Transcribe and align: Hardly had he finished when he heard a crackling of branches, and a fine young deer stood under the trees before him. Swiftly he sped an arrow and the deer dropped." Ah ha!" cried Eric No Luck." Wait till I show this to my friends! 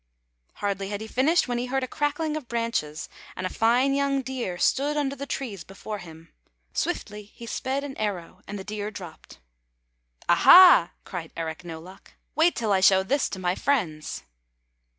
Hardly 0.53 0.89
had 0.89 0.99
he 0.99 1.05
finished 1.07 1.47
when 1.47 1.59
he 1.59 1.67
heard 1.67 1.83
a 1.83 1.87
crackling 1.87 2.35
of 2.35 2.47
branches, 2.47 3.07
and 3.35 3.45
a 3.45 3.51
fine 3.51 3.93
young 3.93 4.23
deer 4.23 4.57
stood 4.57 4.97
under 4.97 5.15
the 5.15 5.27
trees 5.27 5.63
before 5.63 5.99
him. 5.99 6.33
Swiftly 6.73 7.21
he 7.25 7.45
sped 7.45 7.83
an 7.83 7.95
arrow 7.97 8.41
and 8.47 8.57
the 8.57 8.63
deer 8.63 8.89
dropped." 8.89 9.37
Ah 10.27 10.33
ha!" 10.37 10.91
cried 11.05 11.31
Eric 11.37 11.63
No 11.63 11.79
Luck." 11.79 12.13
Wait 12.35 12.55
till 12.55 12.71
I 12.71 12.79
show 12.79 13.03
this 13.03 13.29
to 13.29 13.37
my 13.37 13.53
friends! 13.53 14.23